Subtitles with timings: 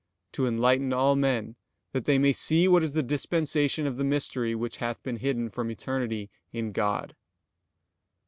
[0.33, 1.55] to enlighten all men,
[1.93, 5.47] that they may see what is the dispensation of the mystery which hath been hidden
[5.47, 7.15] from eternity in God."